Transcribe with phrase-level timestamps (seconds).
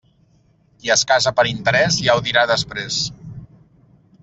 [0.79, 3.01] Qui es casa per interés ja ho dirà després.